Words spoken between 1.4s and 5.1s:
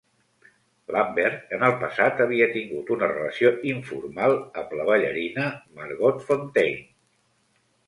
en el passat havia tingut una relació informal amb la